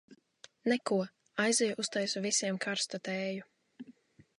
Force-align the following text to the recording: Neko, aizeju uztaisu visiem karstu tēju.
Neko, 0.73 0.97
aizeju 1.45 1.77
uztaisu 1.85 2.25
visiem 2.27 2.61
karstu 2.67 3.05
tēju. 3.11 3.51